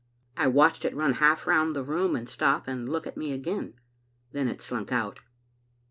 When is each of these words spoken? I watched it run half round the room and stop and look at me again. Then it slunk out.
I 0.35 0.47
watched 0.47 0.83
it 0.83 0.95
run 0.95 1.13
half 1.21 1.45
round 1.45 1.75
the 1.75 1.83
room 1.83 2.15
and 2.15 2.27
stop 2.27 2.67
and 2.67 2.89
look 2.89 3.05
at 3.05 3.17
me 3.17 3.33
again. 3.33 3.75
Then 4.31 4.47
it 4.47 4.59
slunk 4.59 4.91
out. 4.91 5.19